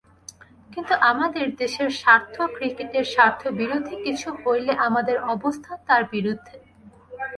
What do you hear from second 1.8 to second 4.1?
স্বার্থ, ক্রিকেটের স্বার্থবিরোধী